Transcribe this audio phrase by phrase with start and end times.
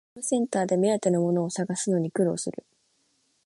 [0.15, 2.65] ホームセンターで目当てのものを探すのに苦労する